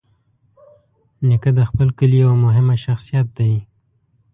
[1.27, 3.53] نیکه د خپل کلي یوه مهمه شخصیت دی.